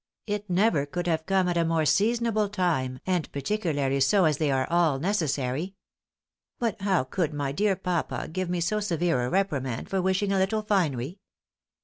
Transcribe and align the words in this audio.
It 0.25 0.49
never 0.49 0.87
could 0.87 1.05
have 1.05 1.27
come 1.27 1.47
at 1.47 1.57
a 1.57 1.63
more 1.63 1.85
seasonable 1.85 2.49
time, 2.49 2.99
and 3.05 3.31
particularly 3.31 3.99
so 3.99 4.25
as 4.25 4.37
they 4.37 4.49
are 4.49 4.67
all 4.67 4.97
necessary.... 4.97 5.75
But 6.57 6.81
how 6.81 7.03
could 7.03 7.35
my 7.35 7.51
dear 7.51 7.75
papa 7.75 8.27
give 8.27 8.49
me 8.49 8.61
so 8.61 8.79
severe 8.79 9.21
a 9.23 9.29
reprimand 9.29 9.89
for 9.91 10.01
wishing 10.01 10.31
a 10.31 10.39
little 10.39 10.63
finery. 10.63 11.19